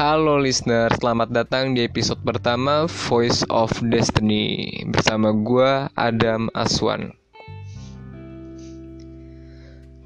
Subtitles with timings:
[0.00, 7.12] Halo listener, selamat datang di episode pertama Voice of Destiny bersama gue Adam Aswan.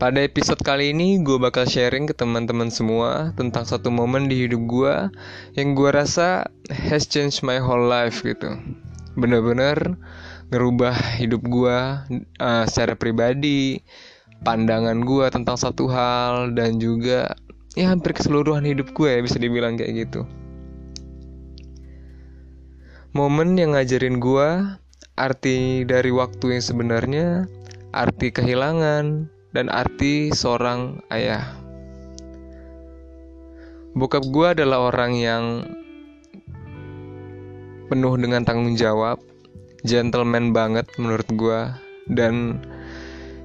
[0.02, 4.66] Pada episode kali ini gue bakal sharing ke teman-teman semua tentang satu momen di hidup
[4.66, 4.94] gue
[5.54, 8.50] yang gue rasa has changed my whole life gitu.
[9.14, 9.78] Bener-bener
[10.50, 11.78] ngerubah hidup gue
[12.42, 13.78] uh, secara pribadi,
[14.42, 17.38] pandangan gue tentang satu hal dan juga
[17.74, 20.22] ya hampir keseluruhan hidup gue ya bisa dibilang kayak gitu.
[23.14, 24.48] Momen yang ngajarin gue
[25.14, 27.26] arti dari waktu yang sebenarnya
[27.94, 31.46] arti kehilangan dan arti seorang ayah.
[33.94, 35.44] Bokap gue adalah orang yang
[37.86, 39.22] penuh dengan tanggung jawab
[39.86, 41.60] gentleman banget menurut gue
[42.10, 42.58] dan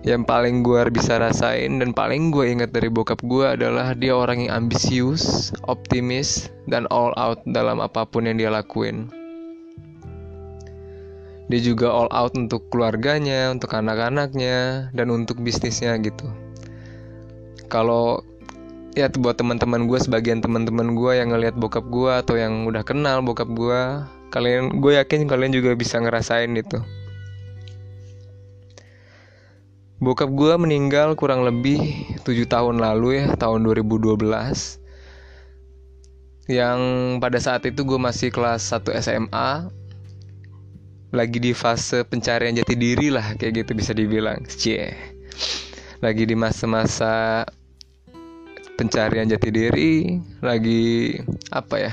[0.08, 4.48] yang paling gue bisa rasain dan paling gue ingat dari bokap gue adalah dia orang
[4.48, 9.12] yang ambisius, optimis, dan all out dalam apa pun yang dia lakuin.
[11.52, 16.30] Dia juga all out untuk keluarganya, untuk anak-anaknya, dan untuk bisnisnya gitu.
[17.68, 18.24] Kalau
[18.96, 23.20] ya buat teman-teman gue, sebagian teman-teman gue yang ngelihat bokap gue atau yang udah kenal
[23.20, 23.82] bokap gue,
[24.32, 26.80] kalian gue yakin kalian juga bisa ngerasain itu.
[30.00, 31.76] Bokap gue meninggal kurang lebih
[32.24, 34.16] 7 tahun lalu ya, tahun 2012
[36.48, 36.80] Yang
[37.20, 39.68] pada saat itu gue masih kelas 1 SMA
[41.12, 44.40] Lagi di fase pencarian jati diri lah, kayak gitu bisa dibilang.
[44.48, 44.96] Cie.
[46.00, 47.44] Lagi di masa-masa
[48.80, 51.12] pencarian jati diri Lagi
[51.52, 51.92] apa ya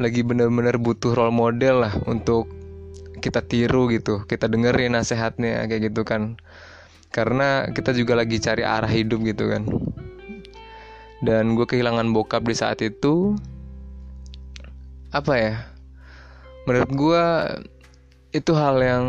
[0.00, 2.48] Lagi bener-bener butuh role model lah untuk
[3.20, 6.40] kita tiru gitu Kita dengerin nasihatnya kayak gitu kan
[7.10, 9.62] karena kita juga lagi cari arah hidup gitu kan.
[11.24, 13.34] Dan gue kehilangan bokap di saat itu
[15.14, 15.54] apa ya
[16.68, 17.24] menurut gue
[18.36, 19.06] itu hal yang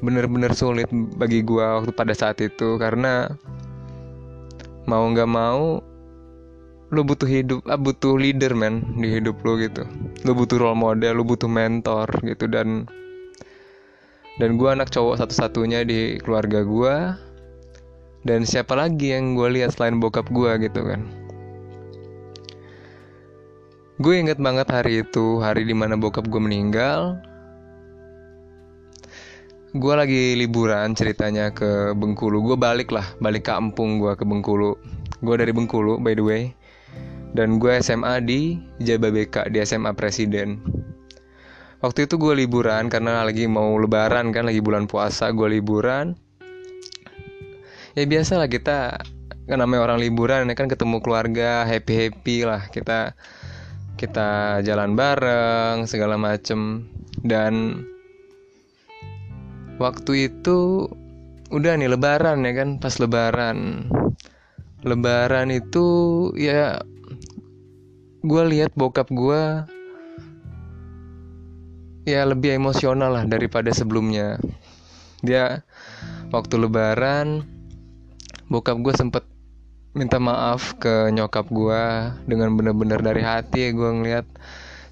[0.00, 2.76] bener-bener sulit bagi gue waktu pada saat itu.
[2.80, 3.28] Karena
[4.84, 5.80] mau nggak mau
[6.92, 9.84] lu butuh hidup ah, butuh leader man di hidup lu gitu.
[10.24, 12.48] Lu butuh role model lu butuh mentor gitu.
[12.48, 12.88] Dan
[14.42, 16.94] dan gue anak cowok satu-satunya di keluarga gue
[18.24, 21.04] dan siapa lagi yang gue lihat selain bokap gue gitu kan.
[24.02, 27.20] Gue inget banget hari itu hari di mana bokap gue meninggal.
[29.74, 32.42] Gue lagi liburan ceritanya ke Bengkulu.
[32.42, 34.74] Gue balik lah balik kampung gue ke Bengkulu.
[35.22, 36.42] Gue dari Bengkulu by the way.
[37.38, 40.58] Dan gue SMA di Jababeka di SMA Presiden
[41.84, 46.16] waktu itu gue liburan karena lagi mau lebaran kan lagi bulan puasa gue liburan.
[47.92, 48.96] Ya biasa lah kita
[49.44, 52.64] kan namanya orang liburan ya kan ketemu keluarga happy happy lah.
[52.72, 53.12] Kita
[54.00, 56.88] kita jalan bareng segala macem.
[57.20, 57.84] Dan
[59.76, 60.88] waktu itu
[61.52, 63.92] udah nih lebaran ya kan pas lebaran.
[64.80, 65.84] Lebaran itu
[66.32, 66.80] ya
[68.24, 69.73] gue lihat bokap gue
[72.04, 74.36] ya lebih emosional lah daripada sebelumnya.
[75.24, 75.64] Dia
[76.28, 77.48] waktu lebaran
[78.52, 79.24] bokap gue sempet
[79.96, 81.82] minta maaf ke nyokap gue
[82.28, 84.26] dengan bener-bener dari hati ya gue ngeliat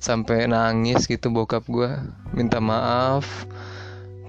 [0.00, 1.90] sampai nangis gitu bokap gue
[2.32, 3.44] minta maaf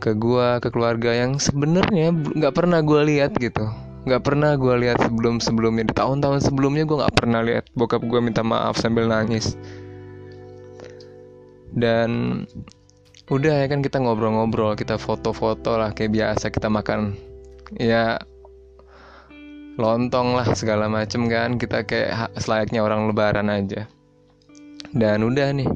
[0.03, 3.63] ke gue ke keluarga yang sebenarnya nggak pernah gue lihat gitu.
[4.03, 8.19] Nggak pernah gue lihat sebelum sebelumnya di tahun-tahun sebelumnya gue nggak pernah lihat bokap gue
[8.19, 9.55] minta maaf sambil nangis
[11.73, 12.43] dan
[13.31, 17.17] udah ya kan kita ngobrol-ngobrol kita foto-foto lah kayak biasa kita makan
[17.79, 18.19] ya
[19.79, 23.89] lontong lah segala macem kan kita kayak selayaknya orang lebaran aja.
[24.93, 25.69] Dan udah nih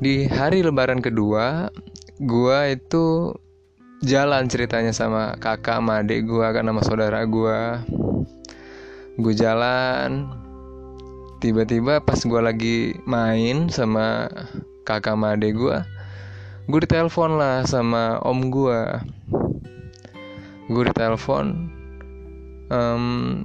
[0.00, 1.72] di hari lebaran kedua
[2.20, 3.32] gua itu
[4.04, 7.80] jalan ceritanya sama kakak sama adik gua kan sama saudara gua.
[9.20, 10.39] Gue jalan
[11.40, 12.76] tiba-tiba pas gue lagi
[13.08, 14.28] main sama
[14.84, 15.76] kakak adik gue
[16.68, 18.80] gue ditelepon lah sama om gue
[20.70, 21.46] gue ditelepon
[22.70, 23.42] um,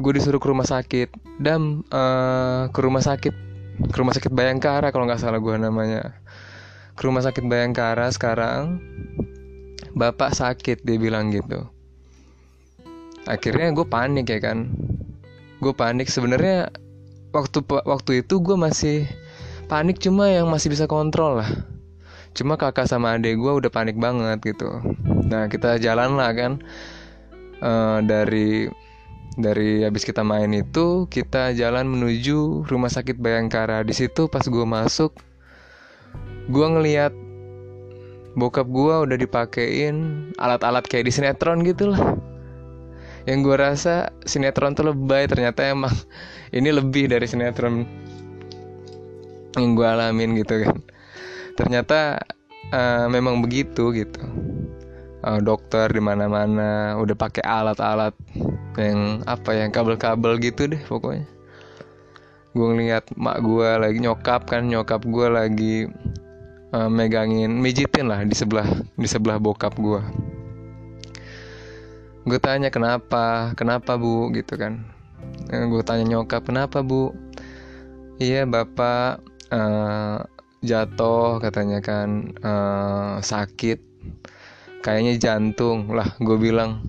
[0.00, 1.12] gue disuruh ke rumah sakit.
[1.36, 3.34] Dam uh, ke rumah sakit
[3.80, 6.16] ke rumah sakit Bayangkara kalau nggak salah gue namanya.
[6.96, 8.80] Ke rumah sakit Bayangkara sekarang
[9.92, 11.68] bapak sakit dia bilang gitu.
[13.28, 14.72] Akhirnya gue panik ya kan.
[15.60, 16.08] Gue panik.
[16.08, 16.72] Sebenarnya
[17.30, 19.06] waktu waktu itu gue masih
[19.70, 21.50] panik cuma yang masih bisa kontrol lah.
[22.34, 24.82] Cuma kakak sama adik gue udah panik banget gitu.
[25.26, 26.62] Nah kita jalan lah kan.
[27.60, 28.72] Uh, dari
[29.36, 33.82] dari habis kita main itu kita jalan menuju rumah sakit Bayangkara.
[33.86, 35.14] Di situ pas gue masuk
[36.50, 37.14] gue ngeliat
[38.34, 42.18] bokap gue udah dipakein alat-alat kayak di sinetron gitu lah
[43.28, 45.92] yang gue rasa sinetron tuh lebay ternyata emang
[46.56, 47.84] ini lebih dari sinetron
[49.58, 50.76] yang gue alamin gitu kan.
[51.58, 52.22] Ternyata
[52.72, 54.22] uh, memang begitu gitu.
[55.20, 58.16] Uh, dokter di mana-mana udah pakai alat-alat
[58.80, 61.28] yang apa yang kabel-kabel gitu deh pokoknya.
[62.56, 65.74] Gue ngeliat mak gue lagi nyokap kan nyokap gue lagi
[66.72, 70.00] uh, megangin mijitin lah di sebelah di sebelah bokap gue
[72.26, 73.56] gue tanya kenapa?
[73.56, 74.28] Kenapa bu?
[74.34, 74.84] Gitu kan.
[75.48, 77.16] Uh, gue tanya nyokap kenapa bu?
[78.20, 80.24] Iya bapak uh,
[80.60, 82.36] jatuh katanya kan.
[82.44, 83.80] Uh, sakit.
[84.84, 85.92] Kayaknya jantung.
[85.92, 86.84] Lah gue bilang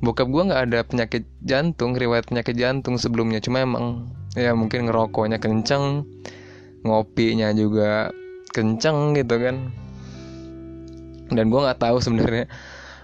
[0.00, 3.44] bokap gue nggak ada penyakit jantung riwayat penyakit jantung sebelumnya.
[3.44, 6.08] Cuma emang ya mungkin ngerokoknya kenceng
[6.80, 8.08] ngopinya juga
[8.56, 9.68] kenceng gitu kan.
[11.30, 12.48] Dan gue nggak tahu sebenarnya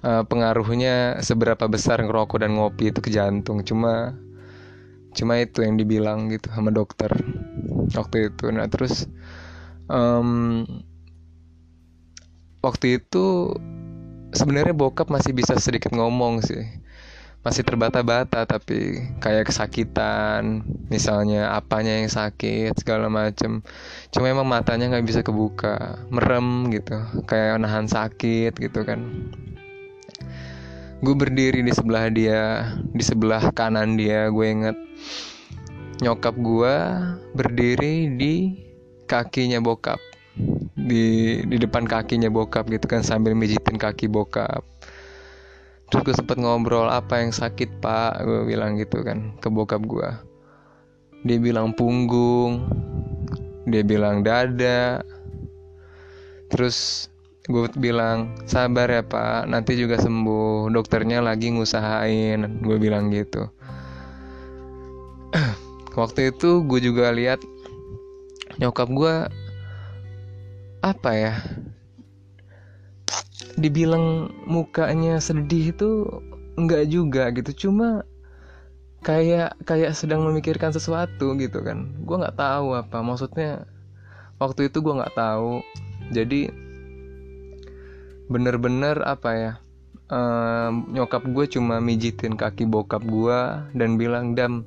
[0.05, 3.63] uh, pengaruhnya seberapa besar ngerokok dan ngopi itu ke jantung.
[3.63, 4.17] Cuma
[5.17, 7.09] cuma itu yang dibilang gitu sama dokter
[7.97, 8.53] waktu itu.
[8.53, 9.09] Nah terus
[9.89, 10.65] um,
[12.61, 13.57] waktu itu
[14.37, 16.65] sebenarnya bokap masih bisa sedikit ngomong sih.
[17.47, 23.63] Masih terbata-bata tapi kayak kesakitan misalnya apanya yang sakit segala macem.
[24.11, 26.99] Cuma emang matanya nggak bisa kebuka merem gitu
[27.31, 29.31] kayak nahan sakit gitu kan
[31.05, 34.77] gue berdiri di sebelah dia di sebelah kanan dia gue inget
[36.01, 36.75] nyokap gue
[37.33, 38.35] berdiri di
[39.09, 40.01] kakinya bokap.
[40.77, 44.61] Di di depan kakinya bokap gitu kan sambil mijitin kaki bokap.
[45.89, 48.21] Terus gue sempet ngobrol apa yang sakit pak?
[48.21, 50.11] Gue bilang gitu kan ke bokap gue
[51.27, 52.71] dia bilang punggung
[53.67, 55.03] dia bilang dada.
[56.47, 57.11] Terus
[57.47, 59.47] gue bilang sabar ya pak.
[59.47, 60.71] Nanti juga sembuh.
[60.75, 62.63] Dokternya lagi ngusahain.
[62.63, 63.47] Gue bilang gitu.
[66.01, 67.41] Waktu itu gue juga lihat
[68.57, 69.15] nyokap gue
[70.81, 71.35] apa ya
[73.57, 76.05] dibilang mukanya sedih itu
[76.61, 77.69] enggak juga gitu.
[77.69, 78.05] Cuma
[79.05, 81.95] kayak kayak sedang memikirkan sesuatu gitu kan.
[82.05, 83.01] Gue nggak tahu apa.
[83.01, 83.65] Maksudnya
[84.37, 85.65] waktu itu gue nggak tahu.
[86.13, 86.66] Jadi
[88.27, 89.53] bener-bener apa ya
[90.11, 93.41] um, nyokap gue cuma mijitin kaki bokap gue
[93.75, 94.67] dan bilang dam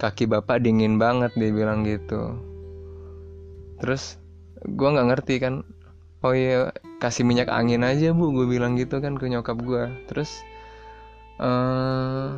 [0.00, 2.40] kaki bapak dingin banget dia bilang gitu.
[3.80, 4.16] Terus
[4.64, 5.64] gue nggak ngerti kan
[6.20, 10.44] oh iya kasih minyak angin aja bu gue bilang gitu kan ke nyokap gue terus
[11.40, 12.28] eh,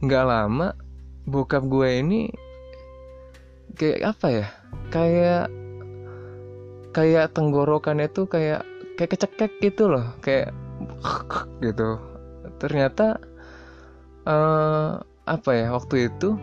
[0.00, 0.72] nggak uh, lama
[1.28, 2.32] bokap gue ini
[3.76, 4.46] kayak apa ya
[4.88, 5.52] kayak
[6.96, 8.64] kayak tenggorokannya tuh kayak
[8.98, 10.50] kayak kecekek gitu loh kayak
[11.64, 12.02] gitu.
[12.58, 13.22] Ternyata
[14.26, 16.34] uh, apa ya waktu itu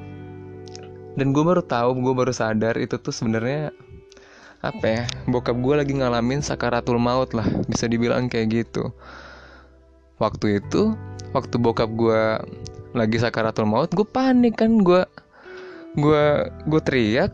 [1.20, 3.76] dan gue baru tahu gue baru sadar itu tuh sebenarnya
[4.64, 8.96] apa ya bokap gue lagi ngalamin sakaratul maut lah bisa dibilang kayak gitu.
[10.16, 10.96] Waktu itu
[11.36, 12.40] waktu bokap gue
[12.96, 15.04] lagi sakaratul maut gue panik kan gue
[16.00, 17.32] gue gue teriak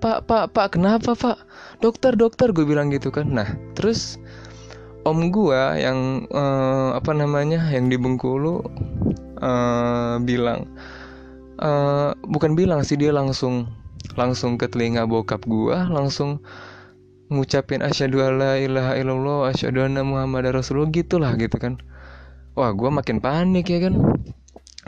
[0.00, 1.36] pak pak pak kenapa pak?
[1.84, 3.28] Dokter dokter gue bilang gitu kan.
[3.30, 4.16] Nah terus
[5.04, 8.64] om gue yang uh, apa namanya yang di Bengkulu
[9.40, 10.68] uh, bilang
[11.60, 13.68] uh, bukan bilang sih dia langsung
[14.16, 16.40] langsung ke telinga bokap gua langsung
[17.30, 21.78] ngucapin asyhadu alla ilaha illallah asyhadu anna muhammad rasulullah gitulah gitu kan.
[22.58, 23.94] Wah gua makin panik ya kan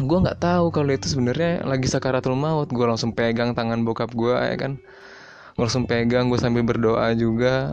[0.04, 2.68] gua nggak tahu kalau itu sebenarnya lagi sakaratul maut.
[2.70, 4.78] Gua langsung pegang tangan bokap gua ya kan?
[5.56, 7.72] Gua langsung pegang gua sambil berdoa juga.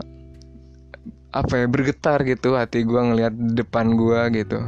[1.30, 4.58] Apa ya bergetar gitu hati gua ngelihat depan gua gitu.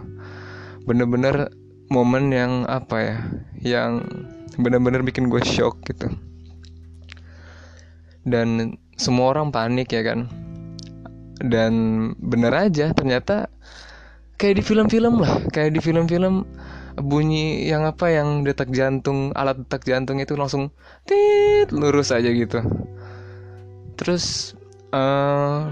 [0.87, 1.51] Bener-bener
[1.93, 3.17] momen yang apa ya
[3.61, 3.93] yang
[4.59, 6.13] bener-bener bikin gue shock gitu.
[8.25, 10.29] Dan semua orang panik ya kan?
[11.43, 11.73] Dan
[12.21, 13.49] bener aja ternyata
[14.37, 15.43] kayak di film-film lah.
[15.51, 16.45] Kayak di film-film
[16.99, 20.69] bunyi yang apa yang detak jantung alat detak jantung itu langsung
[21.09, 22.61] tit lurus aja gitu.
[23.97, 24.57] Terus
[24.93, 25.69] uh,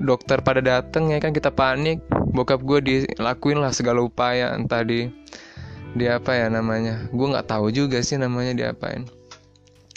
[0.00, 2.02] dokter pada dateng ya kan kita panik.
[2.32, 5.12] Bokap gue dilakuin lah segala upaya entah di
[5.92, 7.08] di apa ya namanya.
[7.12, 9.04] Gue nggak tahu juga sih namanya diapain.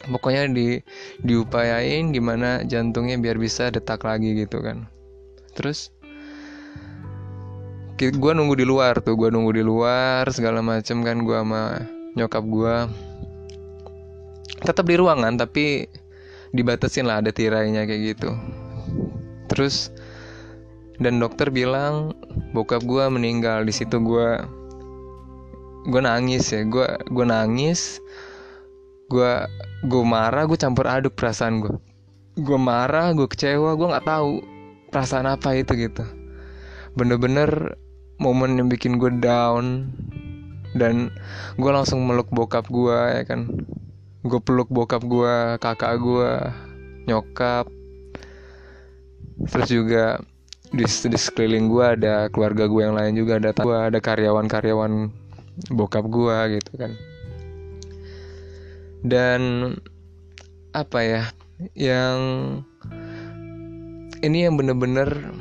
[0.06, 0.84] Pokoknya di
[1.24, 4.86] diupayain gimana jantungnya biar bisa detak lagi gitu kan.
[5.56, 5.95] Terus
[7.96, 11.80] gue nunggu di luar tuh gue nunggu di luar segala macem kan gue sama
[12.20, 12.76] nyokap gue
[14.64, 15.88] tetap di ruangan tapi
[16.56, 18.32] dibatasin lah ada tirainya kayak gitu.
[19.52, 19.92] Terus
[21.00, 22.16] dan dokter bilang
[22.56, 24.30] bokap gue meninggal di situ gue
[25.88, 26.64] gue nangis ya.
[26.68, 28.00] Gue gue nangis
[29.12, 29.32] gue
[29.86, 31.76] gue marah gue campur aduk perasaan gue
[32.36, 34.42] gue marah gue kecewa gue nggak tahu
[34.90, 36.04] perasaan apa itu gitu.
[36.96, 37.76] Bener-bener
[38.22, 39.92] momen yang bikin gue down.
[40.76, 41.12] Dan
[41.56, 43.48] gue langsung meluk bokap gue ya kan?
[44.26, 46.32] Gue peluk bokap gue kakak gue
[47.08, 47.72] nyokap.
[49.48, 50.20] Terus juga
[50.76, 55.12] di, di sekeliling gue ada keluarga gue yang lain juga ada gue ada karyawan-karyawan
[55.72, 56.92] bokap gue gitu kan.
[59.06, 59.42] Dan
[60.76, 61.24] apa ya
[61.72, 62.20] yang
[64.20, 65.32] ini yang bener-bener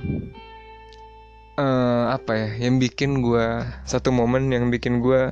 [1.59, 5.31] uh, apa ya yang bikin gue satu momen yang bikin gue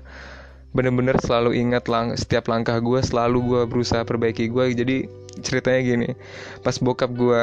[0.73, 4.97] bener-bener selalu ingat lang setiap langkah gue selalu gue berusaha perbaiki gue jadi
[5.45, 6.09] ceritanya gini
[6.65, 7.43] pas bokap gue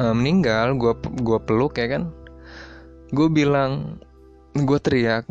[0.00, 2.08] uh, meninggal gue gua peluk ya kan
[3.12, 4.00] gue bilang
[4.56, 5.28] gue teriak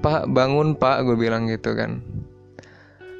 [0.00, 2.04] pak bangun pak gue bilang gitu kan.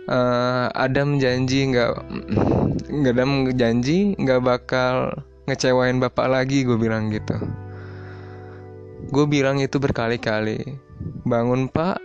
[0.05, 1.97] Uh, Adam janji nggak
[3.01, 5.17] nggak Adam janji nggak bakal
[5.49, 7.41] ngecewain bapak lagi gue bilang gitu
[9.11, 10.79] gue bilang itu berkali-kali.
[11.25, 12.01] Bangun pak.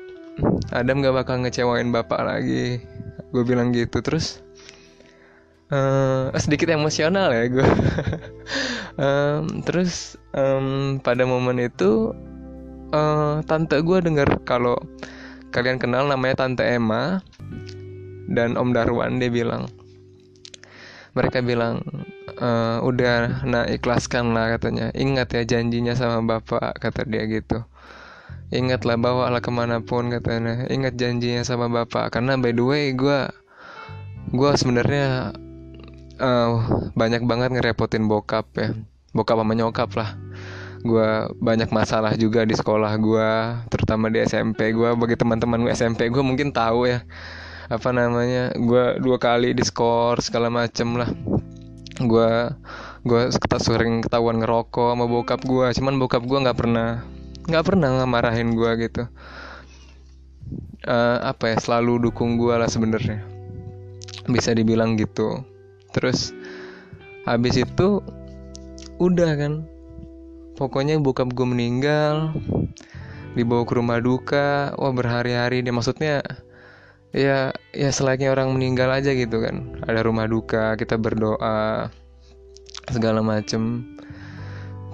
[0.72, 2.84] Adam gak bakal ngecewain bapak lagi.
[3.32, 4.42] Gue bilang gitu terus
[5.74, 7.68] uh, sedikit emosional ya gue
[9.02, 12.14] um, terus um, pada momen itu
[12.94, 14.78] uh, tante gue dengar kalau
[15.50, 17.22] kalian kenal namanya tante Emma
[18.30, 19.66] dan Om Darwan dia bilang
[21.18, 21.82] mereka bilang
[22.38, 24.94] uh, udah nah ikhlaskan lah katanya.
[24.94, 27.66] Ingat ya janjinya sama bapak kata dia gitu.
[28.50, 30.66] Ingatlah bawa lah ke mana pun katanya.
[30.70, 32.14] Ingat janjinya sama bapak.
[32.14, 33.30] Karena by the way gue
[34.34, 35.34] gue sebenarnya
[36.18, 36.52] uh,
[36.94, 38.74] banyak banget ngerepotin bokap ya.
[39.14, 40.18] Bokap sama nyokap lah.
[40.82, 43.32] Gue banyak masalah juga di sekolah gue
[43.68, 47.06] terutama di SMP gue bagi teman-teman gue SMP gue mungkin tahu ya.
[47.70, 48.50] Apa namanya?
[48.58, 51.12] Gue dua kali diskor segala macem lah
[52.00, 52.32] gue
[53.04, 53.22] gue
[53.60, 57.04] sering ketahuan ngerokok sama bokap gue cuman bokap gue nggak pernah
[57.50, 59.04] nggak pernah ngamarahin gue gitu.
[60.86, 63.26] Uh, apa ya selalu dukung gue lah sebenarnya.
[64.30, 65.42] Bisa dibilang gitu.
[65.92, 66.32] Terus
[67.26, 68.06] habis itu
[69.02, 69.54] udah kan.
[70.54, 72.38] Pokoknya bokap gue meninggal
[73.34, 74.78] dibawa ke rumah duka.
[74.78, 76.22] Wah berhari-hari dia maksudnya
[77.10, 79.82] ya ya selayaknya orang meninggal aja gitu kan.
[79.86, 81.90] Ada rumah duka kita berdoa
[82.90, 83.96] segala macem.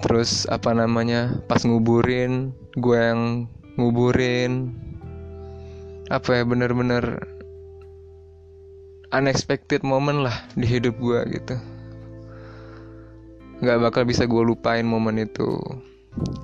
[0.04, 3.48] Terus apa namanya pas nguburin gue yang
[3.80, 4.72] nguburin.
[6.06, 7.18] Apa ya bener-bener
[9.10, 11.56] unexpected moment lah di hidup gue gitu.
[13.64, 15.56] Nggak bakal bisa gue lupain momen itu.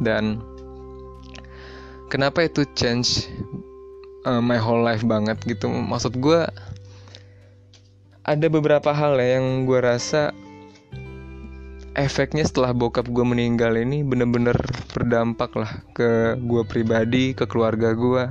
[0.00, 0.40] Dan
[2.08, 3.28] kenapa itu change
[4.26, 5.70] uh, my whole life banget gitu.
[5.70, 6.46] Maksud gue
[8.22, 10.30] ada beberapa hal ya yang gue rasa
[11.98, 14.56] efeknya setelah bokap gue meninggal ini bener-bener
[14.94, 18.24] berdampak lah ke gue pribadi ke keluarga gue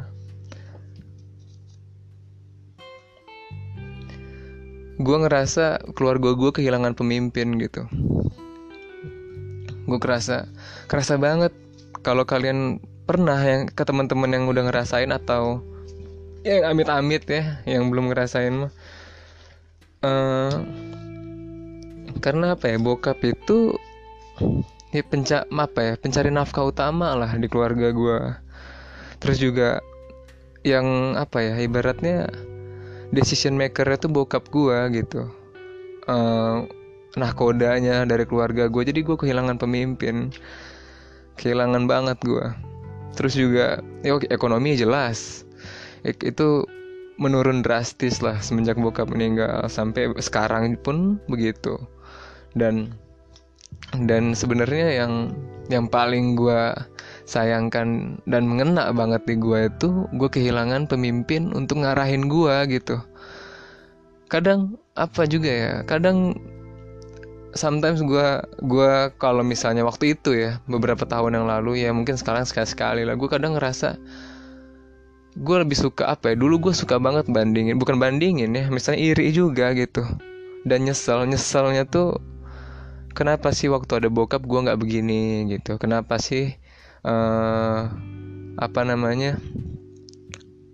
[5.01, 7.89] gue ngerasa keluarga gue kehilangan pemimpin gitu.
[9.89, 10.45] Gue kerasa
[10.85, 11.51] kerasa banget
[12.05, 12.77] kalau kalian
[13.09, 15.65] pernah yang ke teman-teman yang udah ngerasain atau
[16.41, 18.73] yang amit-amit ya yang belum ngerasain mah.
[20.01, 20.65] Uh,
[22.21, 23.77] karena apa ya bokap itu
[24.89, 28.19] ya penca apa ya pencari nafkah utama lah di keluarga gue
[29.21, 29.77] terus juga
[30.65, 32.29] yang apa ya ibaratnya
[33.13, 35.29] decision makernya tuh bokap gue gitu.
[36.09, 36.65] Uh,
[37.13, 40.33] nah kodanya dari keluarga gue jadi gue kehilangan pemimpin.
[41.37, 42.45] Kehilangan banget gue
[43.15, 45.43] terus juga ya ekonomi jelas
[46.05, 46.65] itu
[47.21, 51.77] menurun drastis lah semenjak bokap meninggal sampai sekarang pun begitu.
[52.57, 52.97] Dan
[54.01, 55.35] dan sebenarnya yang
[55.69, 56.73] yang paling gue
[57.29, 62.97] sayangkan dan mengena banget di gue itu gue kehilangan pemimpin untuk ngarahin gue gitu.
[64.31, 66.35] Kadang apa juga ya kadang
[67.55, 68.27] sometimes gue
[68.63, 73.01] gue kalau misalnya waktu itu ya beberapa tahun yang lalu ya mungkin sekarang sekali sekali
[73.03, 73.99] lah gue kadang ngerasa
[75.35, 76.35] gue lebih suka apa ya?
[76.35, 80.03] Dulu gue suka banget bandingin bukan bandingin ya misalnya iri juga gitu.
[80.67, 82.19] Dan nyesel nyeselnya tuh
[83.15, 85.79] kenapa sih waktu ada bokap gue nggak begini gitu?
[85.79, 86.59] Kenapa sih
[87.07, 87.87] uh,
[88.59, 89.39] apa namanya?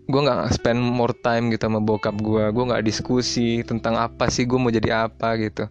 [0.07, 4.49] Gue nggak spend more time gitu sama bokap gue gue nggak diskusi tentang apa sih
[4.49, 5.69] gue mau jadi apa gitu.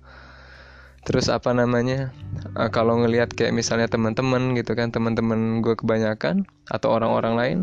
[1.03, 2.15] Terus apa namanya?
[2.55, 7.59] Uh, kalau ngelihat kayak misalnya teman-teman gitu kan teman-teman gue kebanyakan atau orang-orang lain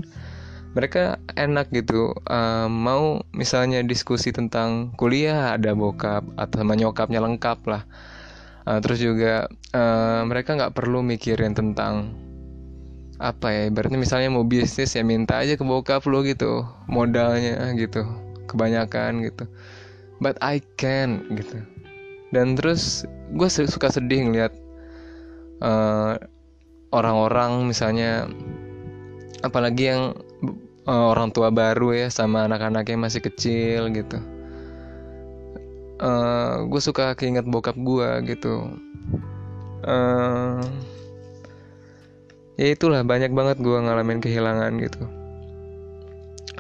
[0.73, 2.13] mereka enak gitu.
[2.25, 7.83] Uh, mau misalnya diskusi tentang kuliah ada bokap atau sama nyokapnya lengkap lah.
[8.65, 12.17] Uh, terus juga uh, mereka nggak perlu mikirin tentang
[13.21, 18.03] apa ya ibaratnya misalnya mau bisnis ya minta aja ke bokap lo gitu modalnya gitu
[18.49, 19.45] kebanyakan gitu.
[20.17, 21.61] But I can gitu.
[22.33, 23.05] Dan terus
[23.37, 24.53] gue suka sedih ngeliat
[25.61, 26.17] uh,
[26.89, 28.25] orang-orang misalnya
[29.45, 30.17] apalagi yang
[30.87, 34.19] uh, orang tua baru ya sama anak-anaknya masih kecil gitu.
[36.03, 38.75] Uh, eh, gue suka keinget bokap gue gitu.
[39.83, 40.63] Uh,
[42.55, 45.03] ya itulah banyak banget gue ngalamin kehilangan gitu.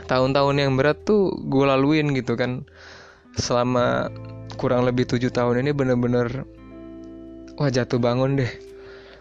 [0.07, 2.63] Tahun-tahun yang berat tuh gue laluin gitu kan.
[3.33, 4.13] Selama
[4.55, 6.45] kurang lebih tujuh tahun ini bener-bener
[7.57, 8.51] wah jatuh bangun deh.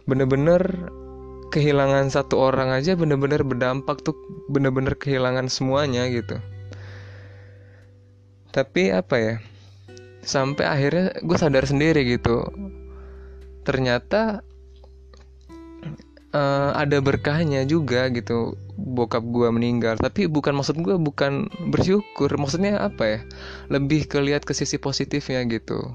[0.07, 0.93] Bener-bener
[1.53, 4.17] kehilangan satu orang aja bener-bener berdampak tuh
[4.49, 6.41] bener-bener kehilangan semuanya gitu.
[8.49, 9.35] Tapi apa ya
[10.25, 12.49] sampai akhirnya gue sadar sendiri gitu.
[13.69, 14.41] Ternyata
[16.33, 20.01] uh, ada berkahnya juga gitu bokap gue meninggal.
[20.01, 23.21] Tapi bukan maksud gue bukan bersyukur maksudnya apa ya
[23.69, 25.93] lebih kelihat ke sisi positifnya gitu.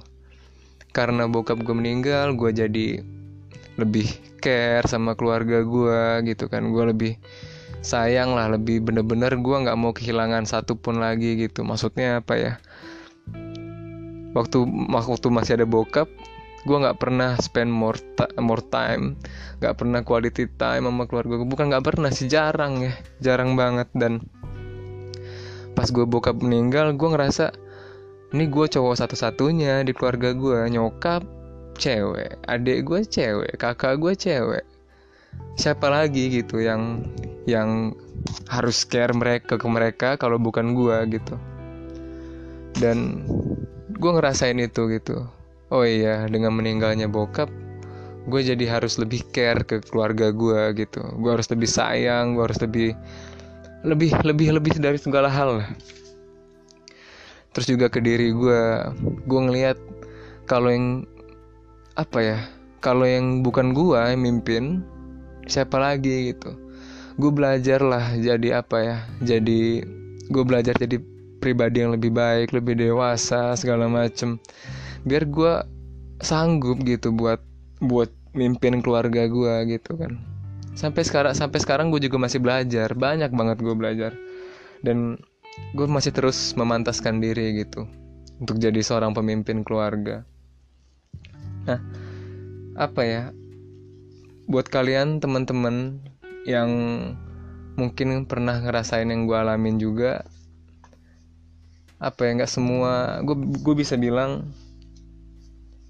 [0.93, 2.87] Karena bokap gue meninggal gue jadi
[3.77, 4.09] lebih
[4.41, 6.69] care sama keluarga gue gitu kan.
[6.73, 7.13] Gue lebih
[7.85, 11.61] sayang lah lebih bener-bener gue nggak mau kehilangan satu pun lagi gitu.
[11.61, 12.53] Maksudnya apa ya?
[14.33, 16.09] Waktu waktu masih ada bokap
[16.67, 17.95] gue nggak pernah spend more
[18.43, 19.15] more time
[19.63, 22.93] nggak pernah quality time sama keluarga gue bukan nggak pernah sih jarang ya.
[23.23, 23.87] Jarang banget.
[23.95, 24.25] Dan
[25.77, 27.53] pas gue bokap meninggal gue ngerasa
[28.33, 31.23] ini gue cowok satu-satunya di keluarga gue nyokap
[31.77, 34.65] cewek adik gue cewek kakak gue cewek.
[35.57, 37.05] Siapa lagi gitu yang
[37.45, 37.93] yang
[38.49, 41.35] harus care mereka ke mereka kalau bukan gue gitu.
[42.77, 43.25] Dan
[43.97, 45.25] gue ngerasain itu gitu.
[45.69, 47.51] Oh iya dengan meninggalnya bokap
[48.27, 50.99] gue jadi harus lebih care ke keluarga gue gitu.
[51.21, 52.91] Gue harus lebih sayang gue harus lebih
[53.87, 55.63] lebih lebih lebih dari segala hal.
[57.55, 58.61] Terus juga ke diri gue
[59.25, 59.77] gue ngelihat
[60.45, 61.07] kalau yang
[61.97, 62.39] apa ya
[62.77, 64.85] kalau yang bukan gue yang mimpin
[65.49, 66.53] siapa lagi gitu.
[67.17, 69.81] Gue belajar lah jadi apa ya jadi
[70.29, 71.01] gue belajar jadi
[71.41, 74.37] pribadi yang lebih baik lebih dewasa segala macem.
[75.09, 75.65] Biar gue
[76.21, 77.41] sanggup gitu buat
[77.81, 80.21] buat mimpin keluarga gue gitu kan.
[80.77, 84.13] Sampai sekarang sampai sekarang gue juga masih belajar banyak banget gue belajar.
[84.85, 85.17] Dan
[85.73, 87.89] gue masih terus memantaskan diri gitu
[88.37, 90.21] untuk jadi seorang pemimpin keluarga
[91.67, 91.79] nah
[92.77, 93.23] apa ya?
[94.47, 95.99] Buat kalian teman-teman
[96.47, 96.71] yang
[97.75, 100.25] mungkin pernah ngerasain yang gue alamin juga
[101.97, 104.53] apa ya nggak semua gue gue bisa bilang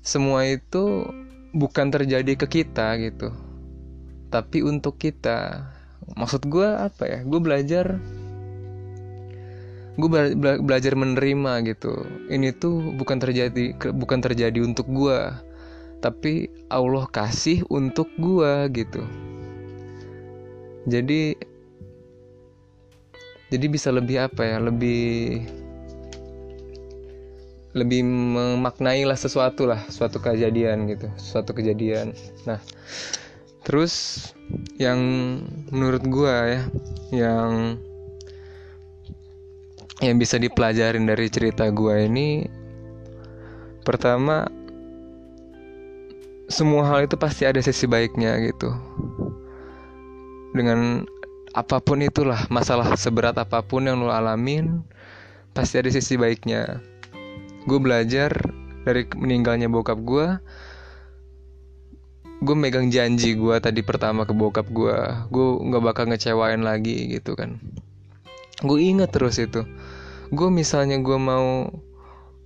[0.03, 1.03] semua itu
[1.51, 3.31] bukan terjadi ke kita gitu
[4.27, 5.71] tapi untuk kita.
[6.15, 7.19] Maksud gue apa ya?
[7.23, 7.99] Gue belajar
[9.97, 12.05] gue bela belajar menerima gitu.
[12.29, 15.19] Ini tuh bukan terjadi bukan terjadi untuk gue
[16.07, 19.03] tapi Allah kasih untuk gue gitu.
[20.87, 21.35] Jadi
[23.51, 25.43] jadi bisa lebih apa ya lebih
[27.75, 32.15] lebih memaknai lah sesuatu lah suatu kejadian gitu suatu kejadian.
[32.47, 32.63] Nah
[33.67, 34.23] terus
[34.79, 34.99] yang
[35.75, 36.61] menurut gue ya
[37.11, 37.75] yang
[39.99, 42.47] yang bisa dipelajarin dari cerita gue ini
[43.83, 44.47] pertama
[46.47, 48.71] semua hal itu pasti ada sisi baiknya gitu.
[50.55, 51.03] Dengan
[51.51, 54.83] apa pun itulah masalah seberat apa pun yang lo alamin
[55.51, 56.79] pasti ada sisi baiknya.
[57.67, 58.31] Gue belajar
[58.87, 60.27] dari meninggalnya bokap gue
[62.37, 64.93] gue megang janji gue tadi pertama ke bokap gue
[65.33, 67.59] gue nggak bakal ngecewain lagi gitu kan.
[68.63, 69.67] Gue inget terus itu.
[70.31, 71.67] Gue misalnya gue mau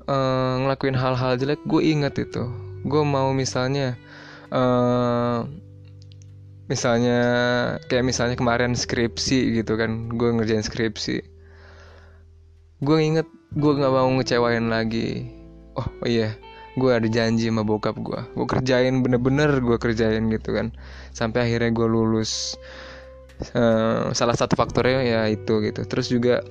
[0.10, 3.98] uh, ngelakuin hal-hal jelek gue inget itu gue mau misalnya
[4.50, 5.46] uh,
[6.72, 7.20] misalnya
[7.92, 11.20] kayak misalnya kemarin skripsi gitu kan gue ngerjain skripsi.
[12.82, 15.28] Gue inget gue nggak mau ngecewain lagi.
[15.76, 16.36] Oh, oh iya
[16.80, 20.72] gue ada janji sama bokap gue gue kerjain bener-bener gue kerjain gitu kan.
[21.12, 22.56] Sampai akhirnya gue lulus.
[23.58, 25.82] Uh, salah satu faktornya ya itu gitu.
[25.84, 26.46] Terus juga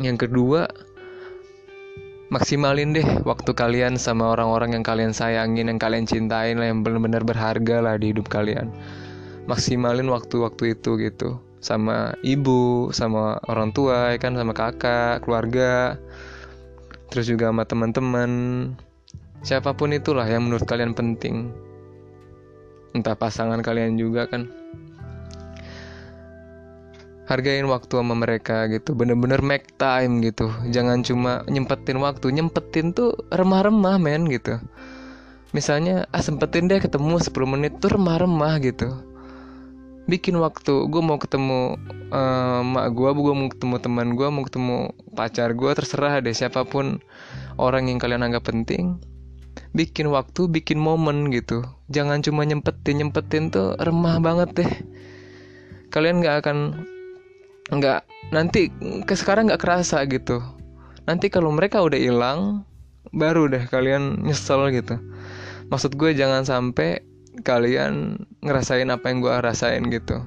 [0.00, 0.70] yang kedua
[2.32, 7.28] maksimalin deh waktu kalian sama orang-orang yang kalian sayangin yang kalian cintain lah yang benar-benar
[7.28, 8.72] berharga lah di hidup kalian.
[9.44, 11.36] Maksimalin waktu-waktu itu gitu.
[11.60, 16.00] Sama ibu sama orang tua ya kan sama kakak keluarga.
[17.12, 18.30] Terus juga sama teman-teman.
[19.44, 21.52] Siapa pun itulah yang menurut kalian penting.
[22.96, 24.48] Entah pasangan kalian juga kan
[27.26, 28.94] hargain waktu sama mereka gitu.
[28.96, 30.50] Bener-bener make time gitu.
[30.70, 32.34] Jangan cuma nyempetin waktu.
[32.34, 34.58] Nyempetin tuh remah-remah men gitu.
[35.52, 37.72] Misalnya ah sempetin deh ketemu 10 menit.
[37.78, 38.88] Tuh remah-remah gitu.
[40.10, 40.90] Bikin waktu.
[40.90, 41.78] Gue mau ketemu
[42.10, 44.76] uh, mak gue gue mau ketemu teman gue mau ketemu
[45.14, 46.98] pacar gue terserah deh siapa pun
[47.60, 48.98] orang yang kalian anggap penting.
[49.72, 51.62] Bikin waktu bikin momen gitu.
[51.92, 53.04] Jangan cuma nyempetin.
[53.04, 54.72] Nyempetin tuh remah banget deh.
[55.92, 56.58] Kalian nggak akan
[57.70, 58.02] nggak
[58.34, 58.72] nanti
[59.06, 60.42] ke sekarang nggak kerasa gitu.
[61.06, 62.66] Nanti kalau mereka udah hilang
[63.14, 64.98] baru deh kalian nyesel gitu.
[65.70, 67.04] Maksud gue jangan sampai
[67.46, 70.18] kalian ngerasain apa yang gue rasain gitu.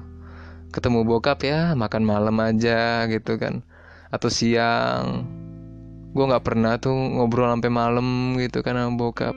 [0.72, 3.60] Ketemu bokap ya makan malam aja gitu kan.
[4.08, 5.28] Atau siang.
[6.16, 9.36] Gue nggak pernah tuh ngobrol sampai malam gitu kan sama bokap.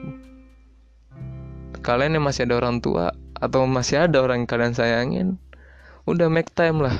[1.80, 5.28] Kalian yang masih ada orang tua atau masih ada orang yang kalian sayangin
[6.04, 6.92] udah make time lah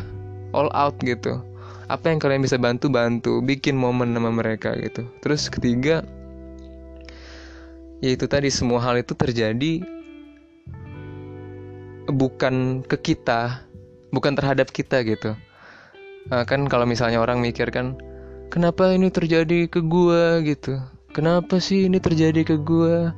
[0.56, 1.42] all out gitu.
[1.90, 3.42] Apa yang kalian bisa bantu bantu.
[3.42, 5.06] Bikin momen sama mereka gitu.
[5.22, 6.06] Terus ketiga
[8.00, 9.84] yaitu tadi semua hal itu terjadi
[12.08, 13.60] bukan ke kita
[14.10, 15.36] bukan terhadap kita gitu.
[16.28, 17.96] Uh, kan kalau misalnya orang mikir kan
[18.52, 20.42] kenapa ini terjadi ke gua?
[20.42, 20.78] gitu.
[21.10, 23.14] Kenapa sih ini terjadi ke gua?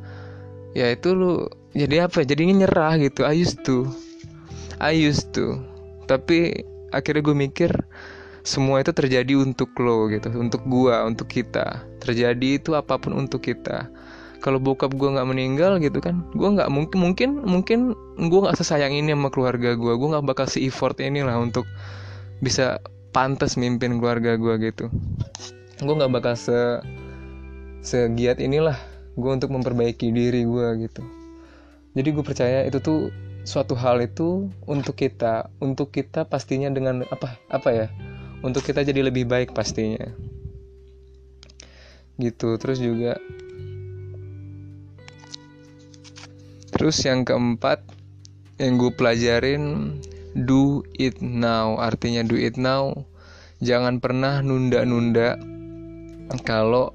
[0.72, 2.24] Ya itu lu jadi apa?
[2.24, 3.24] Jadinya nyerah gitu.
[3.24, 3.88] I used to.
[4.80, 5.60] I used to.
[6.08, 7.72] Tapi akhirnya gue mikir
[8.42, 11.82] semua itu terjadi untuk lo gitu untuk gua untuk kita.
[12.02, 13.86] Terjadi itu apa pun untuk kita.
[14.42, 17.78] Kalau bokap gue nggak meninggal gitu kan gue nggak mungkin mungkin mungkin
[18.18, 21.62] gue nggak sesayang ini sama keluarga gue gue nggak bakal si effort ini lah untuk
[22.42, 22.82] bisa
[23.14, 24.90] pantas mimpin keluarga gue gitu.
[25.78, 26.82] Gue nggak bakal se
[27.86, 28.74] segiat inilah
[29.14, 31.02] gue untuk memperbaiki diri gue gitu.
[31.94, 37.38] Jadi gue percaya itu tuh suatu hal itu untuk kita untuk kita pastinya dengan apa
[37.50, 37.86] apa ya?
[38.42, 40.10] Untuk kita jadi lebih baik pastinya.
[42.18, 43.18] Gitu terus juga.
[46.72, 47.84] Terus yang keempat
[48.58, 49.96] yang gue pelajarin
[50.34, 51.78] do it now.
[51.78, 53.06] Artinya do it now.
[53.62, 55.38] Jangan pernah nunda-nunda
[56.42, 56.90] kalau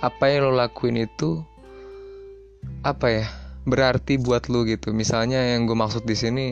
[0.00, 1.42] apa yang lo lakuin itu
[2.82, 3.26] apa ya
[3.64, 4.90] berarti buat lo gitu.
[4.90, 6.46] Misalnya yang gue maksud di sini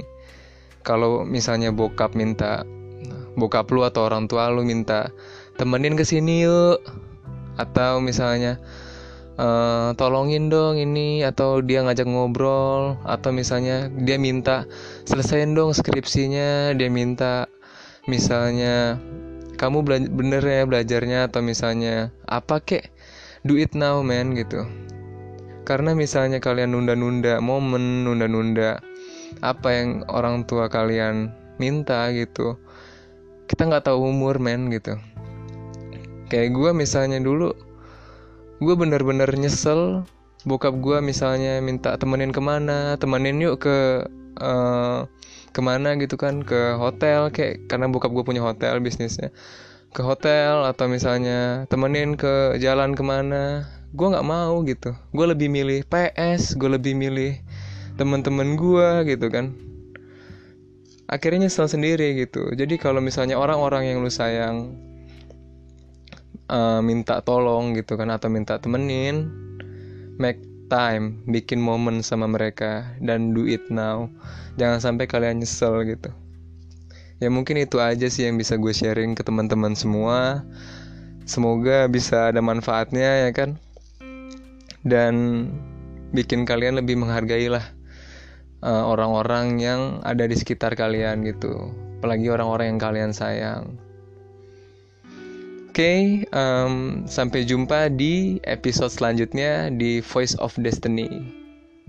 [0.81, 2.65] kalau misalnya bokap minta
[3.37, 5.11] bokap lu atau orang tua lu minta
[5.59, 6.81] temenin ke sini yuk.
[7.61, 8.57] Atau misalnya
[9.37, 14.65] uh, tolongin dong ini atau dia ngajak ngobrol atau misalnya dia minta
[15.05, 17.51] selesaiin dong skripsinya dia minta.
[18.09, 18.97] Misalnya
[19.61, 22.89] kamu bener ya belajarnya atau misalnya apa kek?
[23.45, 24.65] Do it now man gitu
[25.71, 28.83] karena misalnya kalian nunda-nunda momen nunda-nunda
[29.39, 31.31] apa yang orang tua kalian
[31.63, 32.59] minta gitu
[33.51, 34.95] kita nggak tahu umur men gitu.
[36.31, 37.51] Kayak gue misalnya dulu
[38.63, 40.07] gue bener-bener nyesel
[40.47, 44.07] bokap gue misalnya minta temenin ke mana temenin yuk ke
[44.39, 45.03] uh,
[45.51, 49.35] ke mana gitu kan ke hotel kayak karena bokap gue punya hotel bisnisnya.
[49.91, 54.95] Ke hotel atau misalnya temenin ke jalan ke mana gue nggak mau gitu.
[55.11, 57.43] Gue lebih milih PS gue lebih milih
[57.99, 59.51] teman-teman gue gitu kan.
[61.11, 62.55] Akhirnya nyesel sendiri gitu.
[62.55, 64.79] Jadi kalau misalnya orang-orang yang lu sayang
[66.47, 69.27] uh, minta tolong gitu kan atau minta temenin
[70.23, 70.39] make
[70.71, 74.07] time bikin momen sama mereka dan do it now.
[74.55, 76.15] Jangan sampai kalian nyesel gitu.
[77.19, 80.47] Ya mungkin itu aja sih yang bisa gue sharing ke teman-teman semua.
[81.27, 83.59] Semoga bisa ada manfaatnya ya kan
[84.85, 85.47] dan
[86.11, 87.65] bikin kalian lebih menghargai lah
[88.65, 93.77] uh, orang-orang yang ada di sekitar kalian gitu apalagi orang-orang yang kalian sayang
[95.71, 96.01] Oke, okay,
[96.35, 101.07] um, sampai jumpa di episode selanjutnya di Voice of Destiny.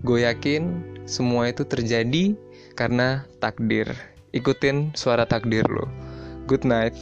[0.05, 2.37] Gue yakin semua itu terjadi
[2.77, 3.89] karena takdir.
[4.37, 5.89] Ikutin suara takdir lo.
[6.45, 6.93] Good night.